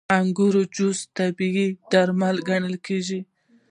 •د 0.03 0.03
انګورو 0.19 0.61
جوس 0.75 0.99
طبیعي 1.17 1.67
درمل 1.91 2.37
ګڼل 2.49 2.75
کېږي. 2.87 3.19